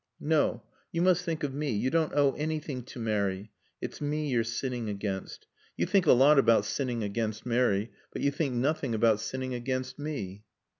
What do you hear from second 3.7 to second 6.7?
It's me you're sinning against. You think a lot about